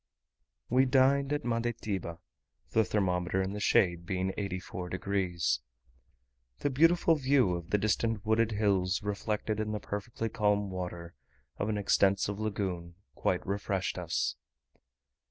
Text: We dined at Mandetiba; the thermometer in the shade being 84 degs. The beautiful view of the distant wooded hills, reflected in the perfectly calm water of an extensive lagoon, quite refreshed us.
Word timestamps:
We 0.67 0.85
dined 0.85 1.31
at 1.31 1.45
Mandetiba; 1.45 2.17
the 2.71 2.83
thermometer 2.83 3.39
in 3.39 3.53
the 3.53 3.59
shade 3.59 4.03
being 4.03 4.33
84 4.35 4.89
degs. 4.89 5.59
The 6.57 6.71
beautiful 6.71 7.13
view 7.13 7.53
of 7.53 7.69
the 7.69 7.77
distant 7.77 8.25
wooded 8.25 8.53
hills, 8.53 9.03
reflected 9.03 9.59
in 9.59 9.73
the 9.73 9.79
perfectly 9.79 10.27
calm 10.27 10.71
water 10.71 11.13
of 11.57 11.69
an 11.69 11.77
extensive 11.77 12.39
lagoon, 12.39 12.95
quite 13.13 13.45
refreshed 13.45 13.99
us. 13.99 14.35